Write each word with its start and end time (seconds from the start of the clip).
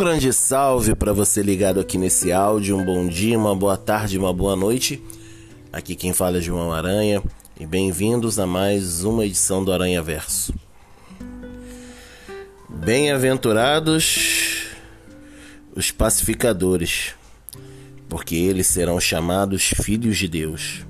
grande 0.00 0.32
salve 0.32 0.94
para 0.94 1.12
você 1.12 1.42
ligado 1.42 1.78
aqui 1.78 1.98
nesse 1.98 2.32
áudio. 2.32 2.74
Um 2.74 2.82
bom 2.82 3.06
dia, 3.06 3.38
uma 3.38 3.54
boa 3.54 3.76
tarde, 3.76 4.16
uma 4.16 4.32
boa 4.32 4.56
noite. 4.56 4.98
Aqui 5.70 5.94
quem 5.94 6.14
fala 6.14 6.38
é 6.38 6.40
João 6.40 6.72
Aranha 6.72 7.22
e 7.58 7.66
bem-vindos 7.66 8.38
a 8.38 8.46
mais 8.46 9.04
uma 9.04 9.26
edição 9.26 9.62
do 9.62 9.70
Aranha 9.70 10.00
Verso. 10.00 10.54
Bem-aventurados 12.66 14.70
os 15.76 15.90
pacificadores, 15.90 17.14
porque 18.08 18.36
eles 18.36 18.68
serão 18.68 18.98
chamados 18.98 19.70
filhos 19.82 20.16
de 20.16 20.28
Deus. 20.28 20.86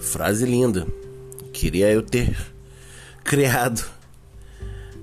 Frase 0.00 0.46
linda. 0.46 0.86
Queria 1.52 1.92
eu 1.92 2.00
ter 2.00 2.34
criado 3.22 3.84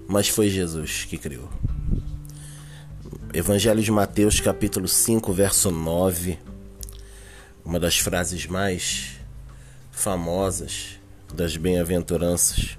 mas 0.09 0.27
foi 0.27 0.49
Jesus 0.49 1.05
que 1.05 1.20
criou. 1.20 1.48
Evangelho 3.31 3.84
de 3.84 3.91
Mateus, 3.91 4.40
capítulo 4.40 4.88
5, 4.88 5.32
verso 5.32 5.70
9. 5.70 6.40
Uma 7.63 7.80
das 7.80 7.99
frases 7.99 8.48
mais 8.48 9.20
famosas 9.91 10.99
das 11.32 11.55
bem-aventuranças. 11.55 12.76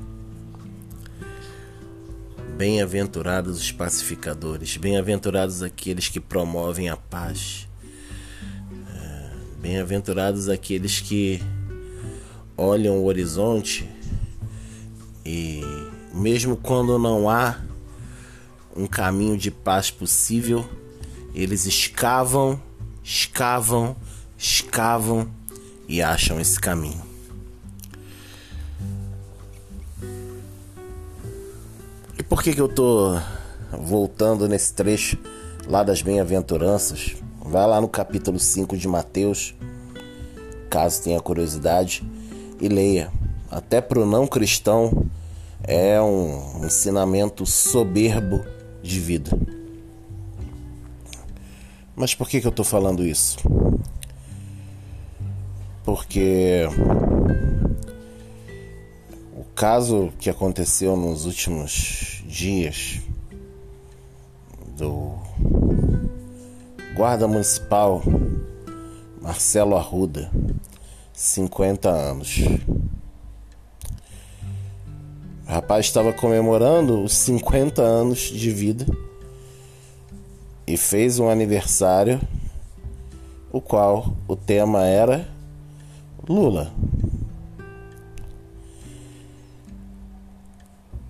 Bem-aventurados 2.57 3.61
os 3.61 3.71
pacificadores, 3.71 4.77
bem-aventurados 4.77 5.63
aqueles 5.63 6.09
que 6.09 6.19
promovem 6.19 6.89
a 6.89 6.97
paz, 6.97 7.69
é, 8.93 9.31
bem-aventurados 9.63 10.49
aqueles 10.49 10.99
que 10.99 11.41
olham 12.57 12.99
o 12.99 13.05
horizonte 13.05 13.89
e 15.25 15.63
mesmo 16.13 16.57
quando 16.57 16.99
não 16.99 17.29
há 17.29 17.59
um 18.77 18.87
caminho 18.87 19.37
de 19.37 19.51
paz 19.51 19.91
possível, 19.91 20.69
eles 21.35 21.67
escavam, 21.67 22.61
escavam, 23.03 23.97
escavam 24.37 25.29
e 25.89 26.03
acham 26.03 26.41
esse 26.41 26.59
caminho. 26.59 27.03
E 32.19 32.23
por 32.23 32.43
que, 32.43 32.53
que 32.53 32.61
eu 32.61 32.69
tô 32.69 33.19
voltando 33.73 34.49
nesse 34.49 34.75
trecho 34.75 35.19
lá 35.67 35.83
das 35.83 36.03
bem-aventuranças? 36.03 37.17
Vai 37.45 37.67
lá 37.67 37.81
no 37.81 37.89
capítulo 37.89 38.39
5 38.39 38.77
de 38.77 38.87
Mateus, 38.87 39.55
caso 40.69 41.03
tenha 41.03 41.21
curiosidade, 41.21 42.03
e 42.61 42.69
leia. 42.69 43.11
Até 43.51 43.81
para 43.81 43.99
o 43.99 44.07
não 44.07 44.29
cristão, 44.29 45.11
é 45.65 46.01
um 46.01 46.65
ensinamento 46.65 47.47
soberbo 47.47 48.45
de 48.83 48.99
vida. 48.99 49.31
Mas 51.95 52.15
por 52.15 52.29
que, 52.29 52.41
que 52.41 52.47
eu 52.47 52.51
estou 52.51 52.65
falando 52.65 53.05
isso? 53.05 53.39
Porque 55.85 56.63
o 59.37 59.45
caso 59.55 60.13
que 60.19 60.31
aconteceu 60.31 60.97
nos 60.97 61.27
últimos 61.27 62.23
dias 62.27 63.01
do 64.77 65.15
guarda 66.95 67.27
municipal 67.29 68.03
Marcelo 69.21 69.77
Arruda, 69.77 70.31
50 71.13 71.89
anos. 71.91 72.39
O 75.51 75.53
rapaz 75.53 75.87
estava 75.87 76.13
comemorando 76.13 77.03
os 77.03 77.13
50 77.13 77.83
anos 77.83 78.21
de 78.21 78.53
vida 78.53 78.87
e 80.65 80.77
fez 80.77 81.19
um 81.19 81.29
aniversário, 81.29 82.21
o 83.51 83.61
qual 83.61 84.15
o 84.29 84.37
tema 84.37 84.87
era 84.87 85.29
Lula. 86.29 86.73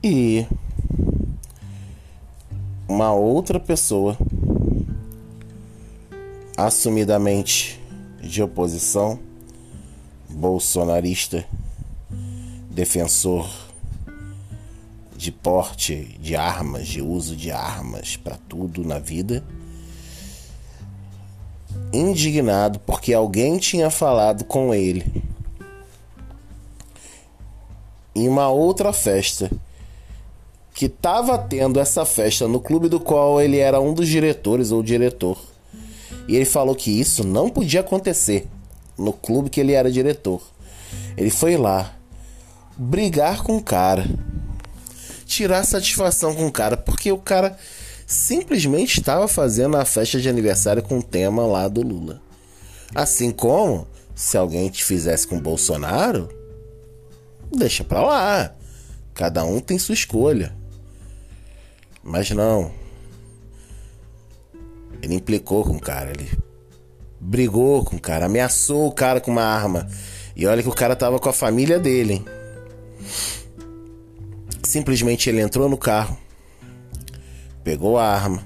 E 0.03 0.47
uma 2.89 3.13
outra 3.13 3.61
pessoa, 3.61 4.17
assumidamente 6.57 7.79
de 8.23 8.43
oposição, 8.43 9.19
bolsonarista, 10.31 11.45
defensor 12.71 13.70
de 15.21 15.31
porte 15.31 16.17
de 16.19 16.35
armas, 16.35 16.89
de 16.89 17.03
uso 17.03 17.37
de 17.37 17.51
armas 17.51 18.17
para 18.17 18.39
tudo 18.49 18.83
na 18.83 18.99
vida. 18.99 19.45
Indignado 21.93 22.79
porque 22.79 23.13
alguém 23.13 23.59
tinha 23.59 23.91
falado 23.91 24.45
com 24.45 24.73
ele 24.75 25.05
em 28.15 28.27
uma 28.27 28.49
outra 28.49 28.95
festa 28.95 29.51
que 30.73 30.87
estava 30.87 31.37
tendo 31.37 31.79
essa 31.79 32.07
festa 32.07 32.49
no 32.49 32.59
clube 32.59 32.89
do 32.89 32.99
qual 32.99 33.43
ele 33.43 33.59
era 33.59 33.79
um 33.79 33.93
dos 33.93 34.09
diretores 34.09 34.73
ou 34.73 34.83
diretor. 34.83 35.39
E 36.29 36.35
ele 36.35 36.47
falou 36.47 36.75
que 36.75 36.99
isso 36.99 37.25
não 37.25 37.51
podia 37.51 37.81
acontecer 37.81 38.49
no 38.97 39.13
clube 39.13 39.51
que 39.51 39.61
ele 39.61 39.75
era 39.75 39.93
diretor. 39.93 40.41
Ele 41.15 41.29
foi 41.29 41.59
lá 41.59 41.95
brigar 42.79 43.43
com 43.43 43.59
o 43.59 43.63
cara 43.63 44.07
tirar 45.31 45.65
satisfação 45.65 46.35
com 46.35 46.47
o 46.47 46.53
cara, 46.53 46.77
porque 46.77 47.11
o 47.13 47.19
cara 47.19 47.57
simplesmente 48.07 48.99
estava 48.99 49.29
fazendo 49.29 49.77
a 49.77 49.85
festa 49.85 50.21
de 50.21 50.29
aniversário 50.29 50.83
com 50.83 50.99
o 50.99 51.03
tema 51.03 51.47
lá 51.47 51.69
do 51.69 51.83
Lula. 51.83 52.21
Assim 52.93 53.31
como 53.31 53.87
se 54.15 54.37
alguém 54.37 54.69
te 54.69 54.85
fizesse 54.85 55.27
com 55.27 55.39
Bolsonaro, 55.39 56.29
deixa 57.57 57.85
pra 57.85 58.03
lá. 58.03 58.55
Cada 59.15 59.45
um 59.45 59.61
tem 59.61 59.79
sua 59.79 59.95
escolha. 59.95 60.53
Mas 62.03 62.31
não. 62.31 62.73
Ele 65.01 65.15
implicou 65.15 65.65
com 65.65 65.77
o 65.77 65.81
cara, 65.81 66.11
ele 66.11 66.29
brigou 67.21 67.85
com 67.85 67.97
o 67.97 68.01
cara, 68.01 68.27
ameaçou 68.27 68.89
o 68.89 68.93
cara 68.93 69.21
com 69.21 69.31
uma 69.31 69.45
arma. 69.45 69.89
E 70.35 70.47
olha 70.47 70.63
que 70.63 70.69
o 70.69 70.75
cara 70.75 70.97
tava 70.97 71.21
com 71.21 71.29
a 71.29 71.33
família 71.33 71.79
dele, 71.79 72.15
hein? 72.15 72.25
Simplesmente 74.71 75.29
ele 75.29 75.41
entrou 75.41 75.69
no 75.69 75.77
carro, 75.77 76.17
pegou 77.65 77.99
a 77.99 78.07
arma, 78.07 78.41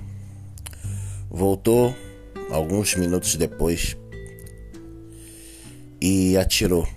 voltou 1.29 1.95
alguns 2.51 2.95
minutos 2.95 3.37
depois 3.37 3.95
e 6.01 6.35
atirou 6.39 6.89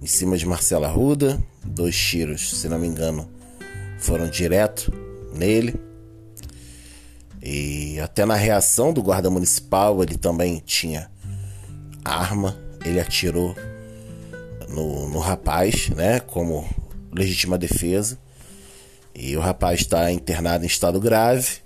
em 0.00 0.06
cima 0.06 0.38
de 0.38 0.46
Marcela 0.46 0.86
Ruda. 0.86 1.42
Dois 1.64 1.96
tiros, 1.96 2.60
se 2.60 2.68
não 2.68 2.78
me 2.78 2.86
engano, 2.86 3.28
foram 3.98 4.28
direto 4.30 4.92
nele. 5.34 5.74
E 7.42 7.98
até 7.98 8.24
na 8.24 8.36
reação 8.36 8.92
do 8.92 9.02
guarda 9.02 9.28
municipal 9.28 10.00
ele 10.00 10.16
também 10.16 10.62
tinha 10.64 11.10
arma. 12.04 12.56
Ele 12.84 13.00
atirou 13.00 13.52
no, 14.68 15.08
no 15.08 15.18
rapaz, 15.18 15.88
né? 15.88 16.20
Como 16.20 16.81
legítima 17.12 17.58
defesa. 17.58 18.18
E 19.14 19.36
o 19.36 19.40
rapaz 19.40 19.80
está 19.80 20.10
internado 20.10 20.64
em 20.64 20.66
estado 20.66 20.98
grave. 20.98 21.58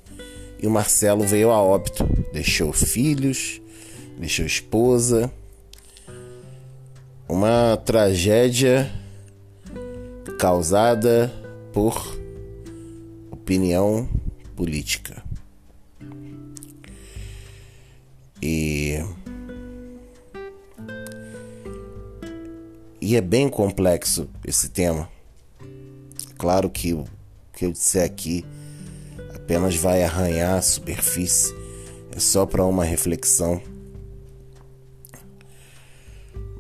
E 0.61 0.67
o 0.67 0.71
Marcelo 0.71 1.25
veio 1.25 1.51
a 1.51 1.63
óbito. 1.63 2.05
Deixou 2.33 2.73
filhos, 2.73 3.61
deixou 4.19 4.45
esposa. 4.45 5.31
Uma 7.29 7.77
tragédia 7.77 8.91
causada 10.39 11.33
por 11.73 12.19
opinião 13.31 14.09
política. 14.55 15.23
E. 18.43 18.99
E 23.01 23.15
é 23.15 23.21
bem 23.21 23.49
complexo 23.49 24.29
esse 24.45 24.69
tema. 24.69 25.16
Claro 26.39 26.69
que 26.69 26.93
o 26.93 27.05
que 27.53 27.65
eu 27.65 27.73
disser 27.73 28.05
aqui 28.05 28.45
apenas 29.47 29.77
vai 29.77 30.03
arranhar 30.03 30.57
a 30.57 30.63
superfície, 30.63 31.55
é 32.11 32.19
só 32.19 32.45
para 32.45 32.65
uma 32.65 32.85
reflexão. 32.85 33.63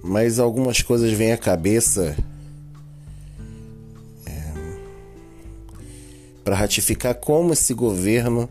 Mas 0.02 0.38
algumas 0.38 0.82
coisas 0.82 1.10
vêm 1.10 1.32
à 1.32 1.38
cabeça 1.38 2.16
é, 4.24 4.52
para 6.44 6.54
ratificar 6.54 7.16
como 7.16 7.52
esse 7.52 7.74
governo 7.74 8.48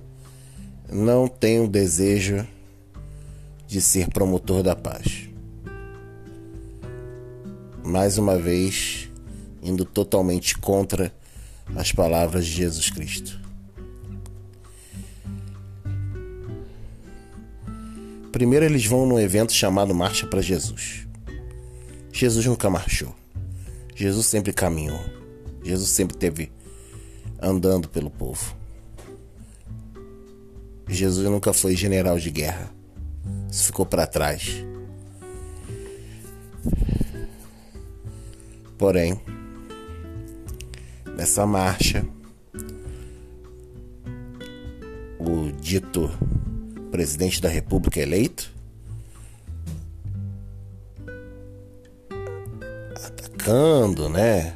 não 0.92 1.30
tem 1.30 1.62
o 1.62 1.68
desejo 1.68 2.45
de 3.68 3.81
ser 3.81 4.10
promotor 4.10 4.62
da 4.62 4.75
paz. 4.75 5.30
Mais 7.83 8.18
uma 8.18 8.38
vez, 8.38 9.05
indo 9.65 9.83
totalmente 9.83 10.57
contra 10.57 11.12
as 11.75 11.91
palavras 11.91 12.45
de 12.45 12.51
Jesus 12.51 12.89
Cristo. 12.91 13.39
Primeiro 18.31 18.65
eles 18.65 18.85
vão 18.85 19.06
num 19.06 19.19
evento 19.19 19.53
chamado 19.53 19.95
Marcha 19.95 20.27
para 20.27 20.41
Jesus. 20.41 21.07
Jesus 22.12 22.45
nunca 22.45 22.69
marchou. 22.69 23.15
Jesus 23.95 24.27
sempre 24.27 24.53
caminhou. 24.53 25.00
Jesus 25.63 25.89
sempre 25.89 26.15
teve 26.15 26.51
andando 27.41 27.89
pelo 27.89 28.09
povo. 28.09 28.56
Jesus 30.88 31.27
nunca 31.27 31.51
foi 31.53 31.75
general 31.75 32.19
de 32.19 32.29
guerra. 32.29 32.69
Isso 33.50 33.65
ficou 33.65 33.85
para 33.85 34.06
trás. 34.06 34.63
Porém, 38.77 39.19
nessa 41.15 41.45
marcha, 41.45 42.06
o 45.19 45.51
dito 45.59 46.09
presidente 46.91 47.41
da 47.41 47.50
República 47.50 48.00
eleito 48.00 48.53
atacando, 52.95 54.09
né, 54.09 54.56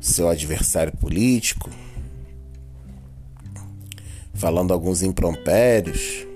seu 0.00 0.28
adversário 0.28 0.96
político, 0.96 1.70
falando 4.34 4.72
alguns 4.72 5.02
imprompérios. 5.02 6.26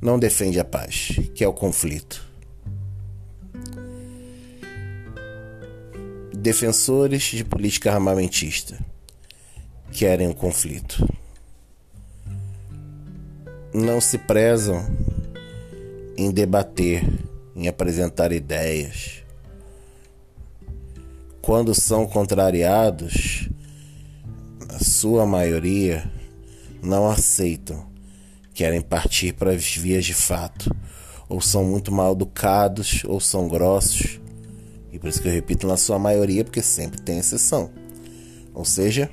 Não 0.00 0.18
defende 0.18 0.60
a 0.60 0.64
paz, 0.64 1.18
que 1.34 1.42
é 1.42 1.48
o 1.48 1.52
conflito. 1.54 2.23
Defensores 6.44 7.22
de 7.22 7.42
política 7.42 7.90
armamentista 7.90 8.78
querem 9.90 10.28
o 10.28 10.34
conflito. 10.34 11.08
Não 13.72 13.98
se 13.98 14.18
prezam 14.18 14.86
em 16.18 16.30
debater, 16.30 17.02
em 17.56 17.66
apresentar 17.66 18.30
ideias. 18.30 19.22
Quando 21.40 21.74
são 21.74 22.06
contrariados, 22.06 23.48
a 24.68 24.84
sua 24.84 25.24
maioria 25.24 26.12
não 26.82 27.08
aceitam, 27.08 27.90
querem 28.52 28.82
partir 28.82 29.32
para 29.32 29.52
as 29.52 29.74
vias 29.74 30.04
de 30.04 30.12
fato, 30.12 30.70
ou 31.26 31.40
são 31.40 31.64
muito 31.64 31.90
mal 31.90 32.12
educados, 32.12 33.02
ou 33.06 33.18
são 33.18 33.48
grossos. 33.48 34.20
Por 35.04 35.10
isso 35.10 35.20
que 35.20 35.28
eu 35.28 35.32
repito 35.32 35.66
na 35.66 35.76
sua 35.76 35.98
maioria, 35.98 36.42
porque 36.42 36.62
sempre 36.62 36.98
tem 36.98 37.18
exceção. 37.18 37.70
Ou 38.54 38.64
seja, 38.64 39.10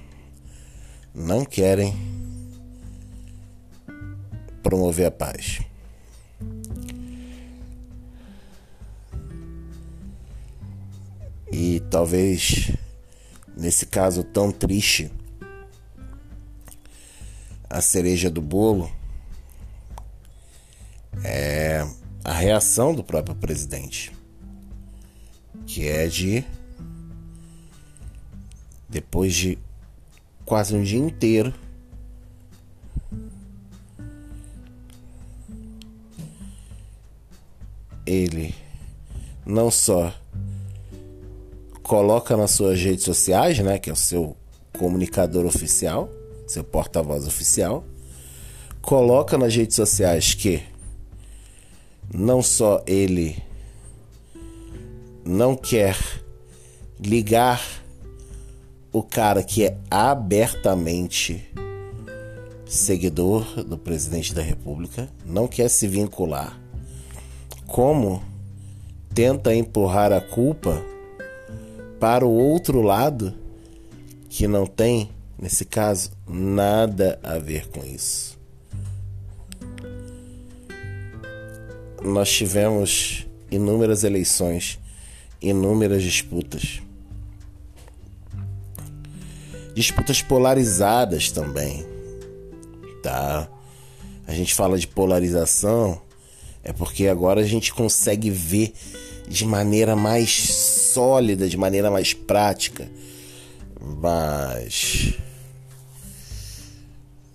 não 1.13 1.43
querem 1.43 1.93
promover 4.63 5.07
a 5.07 5.11
paz. 5.11 5.59
E 11.51 11.81
talvez 11.91 12.71
nesse 13.57 13.85
caso 13.85 14.23
tão 14.23 14.49
triste, 14.49 15.11
a 17.69 17.81
cereja 17.81 18.29
do 18.29 18.41
bolo 18.41 18.89
é 21.21 21.85
a 22.23 22.31
reação 22.31 22.95
do 22.95 23.03
próprio 23.03 23.35
presidente, 23.35 24.20
que 25.65 25.87
é 25.87 26.07
de 26.07 26.43
depois 28.89 29.33
de 29.33 29.57
quase 30.45 30.75
um 30.75 30.83
dia 30.83 30.99
inteiro. 30.99 31.53
Ele 38.05 38.53
não 39.45 39.71
só 39.71 40.13
coloca 41.81 42.35
nas 42.35 42.51
suas 42.51 42.81
redes 42.81 43.05
sociais, 43.05 43.59
né, 43.59 43.79
que 43.79 43.89
é 43.89 43.93
o 43.93 43.95
seu 43.95 44.35
comunicador 44.77 45.45
oficial, 45.45 46.09
seu 46.47 46.63
porta-voz 46.63 47.25
oficial, 47.25 47.85
coloca 48.81 49.37
nas 49.37 49.55
redes 49.55 49.75
sociais 49.75 50.33
que 50.33 50.63
não 52.13 52.41
só 52.41 52.83
ele 52.85 53.41
não 55.25 55.55
quer 55.55 55.97
ligar 56.99 57.61
o 58.91 59.01
cara 59.01 59.43
que 59.43 59.65
é 59.65 59.77
abertamente 59.89 61.49
seguidor 62.65 63.63
do 63.63 63.77
presidente 63.77 64.33
da 64.33 64.41
República, 64.41 65.09
não 65.25 65.47
quer 65.47 65.69
se 65.69 65.87
vincular, 65.87 66.59
como 67.67 68.23
tenta 69.13 69.53
empurrar 69.53 70.11
a 70.13 70.21
culpa 70.21 70.81
para 71.99 72.25
o 72.25 72.31
outro 72.31 72.81
lado 72.81 73.33
que 74.29 74.47
não 74.47 74.65
tem, 74.65 75.11
nesse 75.37 75.65
caso, 75.65 76.11
nada 76.27 77.19
a 77.21 77.37
ver 77.37 77.67
com 77.67 77.83
isso. 77.83 78.39
Nós 82.01 82.31
tivemos 82.31 83.27
inúmeras 83.51 84.03
eleições, 84.03 84.79
inúmeras 85.41 86.03
disputas 86.03 86.81
disputas 89.73 90.21
polarizadas 90.21 91.31
também, 91.31 91.85
tá? 93.01 93.47
A 94.27 94.33
gente 94.33 94.53
fala 94.53 94.77
de 94.77 94.87
polarização 94.87 96.01
é 96.63 96.71
porque 96.71 97.07
agora 97.07 97.41
a 97.41 97.45
gente 97.45 97.73
consegue 97.73 98.29
ver 98.29 98.73
de 99.27 99.45
maneira 99.45 99.95
mais 99.95 100.31
sólida, 100.93 101.47
de 101.47 101.57
maneira 101.57 101.89
mais 101.89 102.13
prática. 102.13 102.89
Mas 103.79 105.15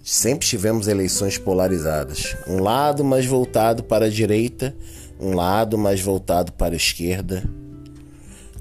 sempre 0.03 0.47
tivemos 0.47 0.87
eleições 0.87 1.39
polarizadas. 1.39 2.37
Um 2.47 2.63
lado 2.63 3.03
mais 3.03 3.27
voltado 3.27 3.83
para 3.83 4.07
a 4.07 4.11
direita, 4.11 4.77
um 5.19 5.35
lado 5.35 5.77
mais 5.77 6.01
voltado 6.01 6.53
para 6.53 6.75
a 6.75 6.77
esquerda. 6.77 7.43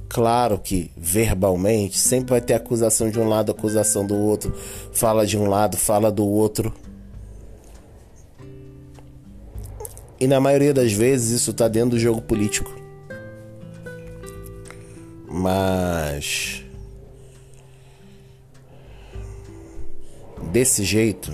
Claro 0.08 0.60
que 0.60 0.92
verbalmente 0.96 1.98
sempre 1.98 2.32
vai 2.32 2.42
ter 2.42 2.54
acusação 2.54 3.10
de 3.10 3.20
um 3.20 3.28
lado, 3.28 3.52
acusação 3.52 4.06
do 4.06 4.16
outro, 4.16 4.54
fala 4.94 5.26
de 5.26 5.38
um 5.38 5.48
lado, 5.48 5.78
fala 5.78 6.12
do 6.12 6.26
outro. 6.26 6.74
E 10.20 10.28
na 10.28 10.40
maioria 10.40 10.74
das 10.74 10.94
vezes 10.94 11.42
isso 11.42 11.52
está 11.52 11.68
dentro 11.68 11.92
do 11.92 12.00
jogo 12.00 12.22
político. 12.22 12.74
Mas 15.28 16.64
desse 20.52 20.86
jeito, 20.86 21.34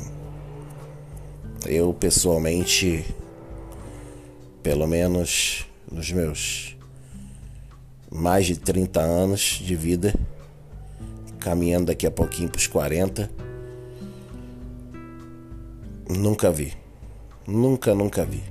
eu 1.67 1.93
pessoalmente, 1.93 3.05
pelo 4.63 4.87
menos 4.87 5.67
nos 5.91 6.11
meus 6.11 6.75
mais 8.11 8.45
de 8.45 8.57
30 8.57 8.99
anos 8.99 9.61
de 9.63 9.75
vida, 9.75 10.13
caminhando 11.39 11.85
daqui 11.87 12.05
a 12.05 12.11
pouquinho 12.11 12.49
para 12.49 12.59
os 12.59 12.67
40. 12.67 13.31
Nunca 16.09 16.51
vi. 16.51 16.73
Nunca, 17.47 17.95
nunca 17.95 18.25
vi. 18.25 18.43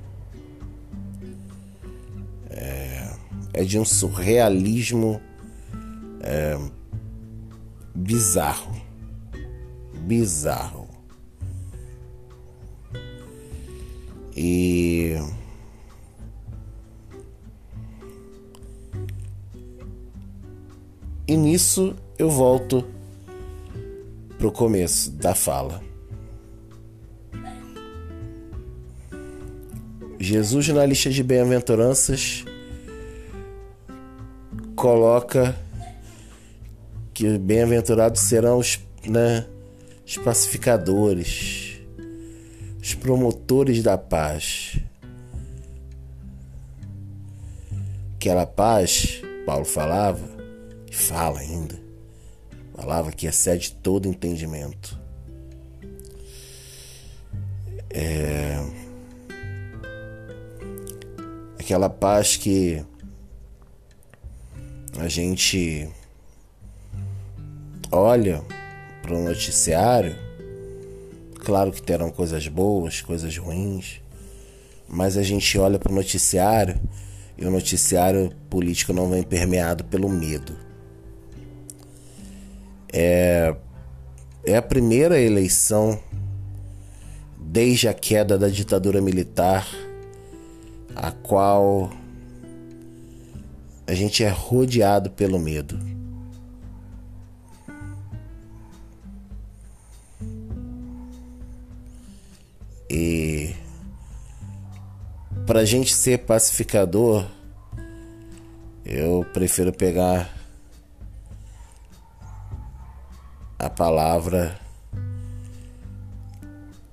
É, 2.49 3.13
é 3.53 3.63
de 3.63 3.77
um 3.77 3.85
surrealismo 3.85 5.21
é, 6.21 6.57
bizarro. 7.93 8.81
Bizarro. 10.05 10.89
E 14.35 15.15
E 21.31 21.37
nisso 21.37 21.95
eu 22.19 22.29
volto 22.29 22.85
pro 24.37 24.51
começo 24.51 25.09
da 25.11 25.33
fala. 25.33 25.81
Jesus 30.19 30.67
na 30.67 30.85
lista 30.85 31.09
de 31.09 31.23
bem-aventuranças 31.23 32.43
coloca 34.75 35.55
que 37.13 37.37
bem-aventurados 37.37 38.19
serão 38.19 38.57
os, 38.57 38.77
né, 39.07 39.47
os 40.05 40.17
pacificadores, 40.17 41.79
os 42.81 42.93
promotores 42.93 43.81
da 43.81 43.97
paz. 43.97 44.77
Aquela 48.17 48.45
paz 48.45 49.21
Paulo 49.45 49.63
falava, 49.63 50.40
e 50.91 50.93
fala 50.93 51.39
ainda, 51.39 51.79
falava 52.75 53.13
que 53.13 53.25
excede 53.25 53.71
todo 53.71 54.09
entendimento. 54.09 54.99
É 57.89 58.59
aquela 61.71 61.89
paz 61.89 62.35
que 62.35 62.83
a 64.99 65.07
gente 65.07 65.87
olha 67.89 68.43
para 69.01 69.15
o 69.15 69.23
noticiário, 69.23 70.13
claro 71.39 71.71
que 71.71 71.81
terão 71.81 72.11
coisas 72.11 72.45
boas, 72.49 72.99
coisas 72.99 73.37
ruins, 73.37 74.01
mas 74.85 75.15
a 75.15 75.23
gente 75.23 75.57
olha 75.57 75.79
para 75.79 75.93
o 75.93 75.95
noticiário 75.95 76.77
e 77.37 77.45
o 77.45 77.49
noticiário 77.49 78.33
político 78.49 78.91
não 78.91 79.09
vem 79.09 79.23
permeado 79.23 79.85
pelo 79.85 80.09
medo. 80.09 80.70
É, 82.93 83.55
é 84.45 84.57
a 84.57 84.61
primeira 84.61 85.19
eleição 85.19 85.99
desde 87.39 87.87
a 87.87 87.93
queda 87.93 88.37
da 88.37 88.47
ditadura 88.47 89.01
militar, 89.01 89.67
a 90.95 91.11
qual 91.11 91.91
a 93.87 93.93
gente 93.93 94.23
é 94.23 94.29
rodeado 94.29 95.09
pelo 95.11 95.37
medo. 95.37 95.77
E 102.89 103.55
para 105.45 105.61
a 105.61 105.65
gente 105.65 105.93
ser 105.93 106.19
pacificador, 106.19 107.25
eu 108.85 109.25
prefiro 109.33 109.71
pegar 109.71 110.40
palavra 113.81 114.55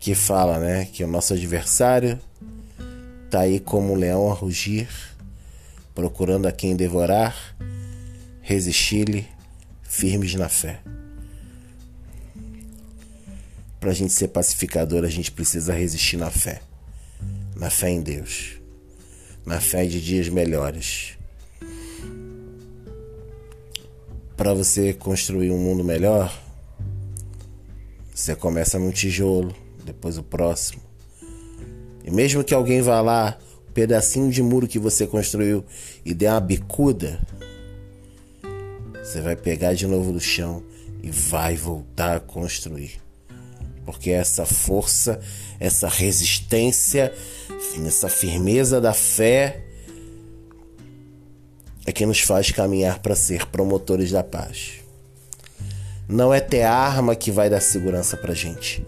que 0.01 0.15
fala, 0.15 0.59
né, 0.59 0.87
que 0.87 1.05
o 1.05 1.07
nosso 1.07 1.35
adversário 1.35 2.19
tá 3.31 3.41
aí 3.41 3.61
como 3.61 3.93
um 3.93 3.95
leão 3.95 4.31
a 4.31 4.35
rugir, 4.35 4.89
procurando 5.95 6.49
a 6.49 6.53
quem 6.53 6.75
devorar, 6.75 7.37
resistir-lhe 8.41 9.29
firmes 9.83 10.35
na 10.35 10.49
fé. 10.49 10.81
Para 13.79 13.91
a 13.91 13.95
gente 13.95 14.15
ser 14.15 14.29
pacificador, 14.29 15.05
a 15.05 15.11
gente 15.11 15.31
precisa 15.31 15.75
resistir 15.75 16.17
na 16.17 16.31
fé. 16.31 16.63
Na 17.55 17.69
fé 17.69 17.91
em 17.91 18.01
Deus. 18.01 18.63
Na 19.45 19.61
fé 19.61 19.85
de 19.85 20.01
dias 20.01 20.31
melhores. 20.31 21.19
Para 24.35 24.55
você 24.55 24.95
construir 24.95 25.51
um 25.51 25.59
mundo 25.59 25.85
melhor, 25.85 26.48
você 28.19 28.35
começa 28.35 28.79
num 28.79 28.91
tijolo, 28.91 29.55
depois 29.85 30.19
o 30.19 30.23
próximo. 30.23 30.83
E 32.05 32.11
mesmo 32.11 32.43
que 32.43 32.55
alguém 32.55 32.81
vá 32.81 33.01
lá, 33.01 33.39
um 33.69 33.73
pedacinho 33.73 34.31
de 34.31 34.43
muro 34.43 34.67
que 34.67 34.79
você 34.79 35.07
construiu 35.07 35.65
e 36.05 36.15
dê 36.15 36.27
uma 36.27 36.41
bicuda, 36.41 37.21
você 39.03 39.21
vai 39.21 39.37
pegar 39.37 39.75
de 39.75 39.87
novo 39.87 40.13
do 40.13 40.21
chão 40.21 40.63
e 41.03 41.11
vai 41.11 41.57
voltar 41.57 42.17
a 42.17 42.21
construir 42.21 43.01
porque 43.89 44.11
essa 44.11 44.45
força, 44.45 45.19
essa 45.59 45.89
resistência, 45.89 47.11
essa 47.87 48.11
firmeza 48.11 48.83
da 48.83 48.93
fé 48.93 49.63
é 51.87 51.91
que 51.91 52.05
nos 52.05 52.21
faz 52.21 52.51
caminhar 52.51 52.99
para 52.99 53.17
ser 53.17 53.47
promotores 53.47 54.11
da 54.11 54.23
paz. 54.23 54.81
Não 56.09 56.33
é 56.33 56.41
ter 56.41 56.63
arma 56.63 57.15
que 57.15 57.31
vai 57.31 57.51
dar 57.51 57.61
segurança 57.61 58.17
para 58.17 58.35
gente. 58.35 58.85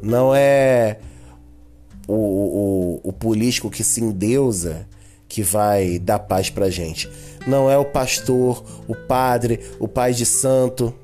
Não 0.00 0.34
é 0.34 0.98
o, 2.08 2.14
o, 2.14 3.00
o 3.04 3.12
político 3.12 3.70
que 3.70 3.84
se 3.84 4.02
endeusa 4.02 4.86
que 5.28 5.42
vai 5.42 5.98
dar 5.98 6.18
paz 6.18 6.50
para 6.50 6.70
gente. 6.70 7.08
Não 7.46 7.70
é 7.70 7.76
o 7.76 7.84
pastor, 7.84 8.64
o 8.88 8.94
padre, 8.94 9.60
o 9.78 9.86
pai 9.86 10.12
de 10.12 10.24
santo 10.24 10.94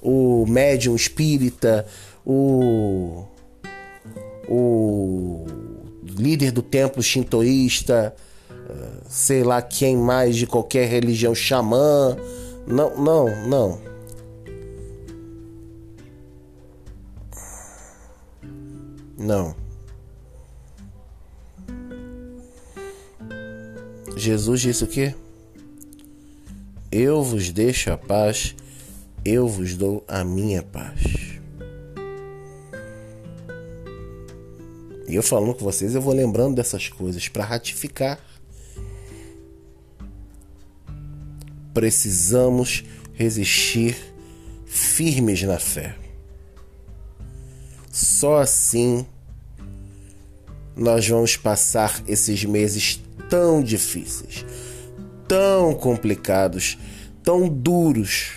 o 0.00 0.46
médium 0.46 0.94
espírita, 0.94 1.86
o, 2.24 3.24
o 4.48 5.44
líder 6.04 6.50
do 6.52 6.62
templo 6.62 7.02
shintoísta, 7.02 8.14
sei 9.08 9.42
lá 9.42 9.60
quem 9.60 9.96
mais 9.96 10.36
de 10.36 10.46
qualquer 10.46 10.88
religião 10.88 11.34
xamã. 11.34 12.16
Não, 12.68 12.96
não, 12.96 13.46
não. 13.46 13.80
Não. 19.16 19.56
Jesus 24.16 24.60
disse 24.60 24.84
o 24.84 24.86
quê? 24.86 25.14
Eu 26.90 27.22
vos 27.22 27.50
deixo 27.50 27.90
a 27.90 27.96
paz 27.96 28.54
eu 29.24 29.46
vos 29.46 29.76
dou 29.76 30.04
a 30.08 30.24
minha 30.24 30.62
paz. 30.62 31.38
E 35.06 35.14
eu 35.14 35.22
falando 35.22 35.54
com 35.54 35.64
vocês, 35.64 35.94
eu 35.94 36.00
vou 36.00 36.14
lembrando 36.14 36.56
dessas 36.56 36.88
coisas 36.88 37.28
para 37.28 37.44
ratificar. 37.44 38.18
Precisamos 41.78 42.82
resistir 43.14 43.96
firmes 44.66 45.44
na 45.44 45.60
fé. 45.60 45.94
Só 47.88 48.40
assim 48.40 49.06
nós 50.74 51.06
vamos 51.06 51.36
passar 51.36 52.02
esses 52.08 52.44
meses 52.44 53.00
tão 53.30 53.62
difíceis, 53.62 54.44
tão 55.28 55.72
complicados, 55.72 56.76
tão 57.22 57.48
duros 57.48 58.32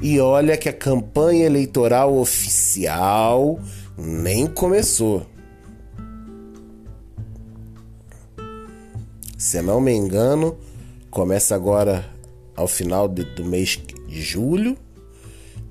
e 0.00 0.18
olha 0.18 0.56
que 0.56 0.70
a 0.70 0.72
campanha 0.72 1.44
eleitoral 1.44 2.16
oficial 2.16 3.60
nem 3.98 4.46
começou. 4.46 5.26
Se 9.36 9.60
não 9.60 9.78
me 9.78 9.92
engano, 9.92 10.56
começa 11.10 11.54
agora 11.54 12.15
ao 12.56 12.66
final 12.66 13.06
de, 13.06 13.24
do 13.24 13.44
mês 13.44 13.78
de 14.08 14.22
julho 14.22 14.76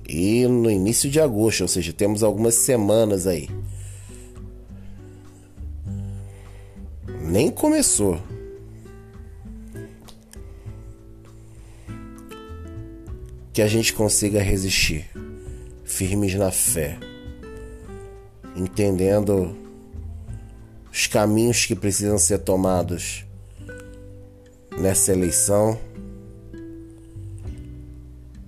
e 0.08 0.46
no 0.46 0.70
início 0.70 1.10
de 1.10 1.20
agosto, 1.20 1.62
ou 1.62 1.68
seja, 1.68 1.92
temos 1.92 2.22
algumas 2.22 2.54
semanas 2.54 3.26
aí. 3.26 3.48
Nem 7.22 7.50
começou. 7.50 8.20
que 13.56 13.62
a 13.62 13.66
gente 13.66 13.94
consiga 13.94 14.42
resistir, 14.42 15.08
firmes 15.82 16.34
na 16.34 16.50
fé, 16.52 16.98
entendendo 18.54 19.56
os 20.92 21.06
caminhos 21.06 21.64
que 21.64 21.74
precisam 21.74 22.18
ser 22.18 22.40
tomados 22.40 23.24
nessa 24.78 25.10
eleição, 25.10 25.80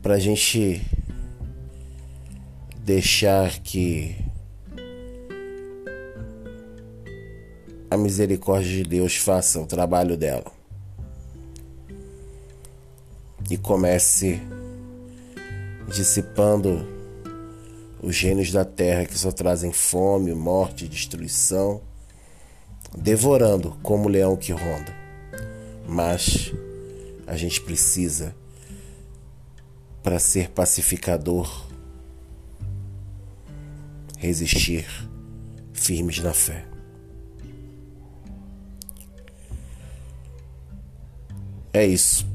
para 0.09 0.17
a 0.17 0.19
gente 0.19 0.81
deixar 2.79 3.59
que 3.59 4.17
a 7.91 7.97
misericórdia 7.99 8.71
de 8.71 8.85
Deus 8.85 9.17
faça 9.17 9.61
o 9.61 9.67
trabalho 9.67 10.17
dela 10.17 10.51
e 13.51 13.59
comece 13.59 14.41
dissipando 15.89 16.89
os 18.03 18.17
gênios 18.17 18.51
da 18.51 18.65
terra 18.65 19.05
que 19.05 19.19
só 19.19 19.31
trazem 19.31 19.75
fome, 19.75 20.33
morte 20.33 20.89
destruição, 20.89 21.83
devorando 22.97 23.77
como 23.83 24.07
o 24.07 24.11
leão 24.11 24.39
que 24.39 24.53
ronda. 24.53 24.97
Mas 25.87 26.51
a 27.27 27.37
gente 27.37 27.61
precisa, 27.61 28.35
para 30.03 30.19
ser 30.19 30.51
pacificador, 30.51 31.67
resistir 34.19 34.87
firmes 35.73 36.19
na 36.19 36.33
fé. 36.33 36.67
É 41.73 41.87
isso. 41.87 42.27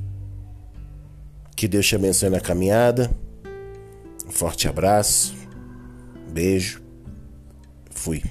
Que 1.55 1.67
Deus 1.67 1.87
te 1.87 1.95
abençoe 1.95 2.29
na 2.29 2.39
caminhada. 2.39 3.11
Forte 4.29 4.67
abraço, 4.67 5.35
beijo, 6.31 6.81
fui. 7.91 8.23